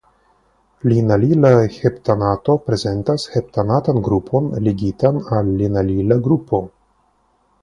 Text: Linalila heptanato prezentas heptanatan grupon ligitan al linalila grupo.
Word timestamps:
Linalila 0.91 1.51
heptanato 1.73 2.55
prezentas 2.69 3.27
heptanatan 3.35 4.01
grupon 4.09 4.49
ligitan 4.69 5.23
al 5.39 5.53
linalila 5.61 6.19
grupo. 6.31 6.63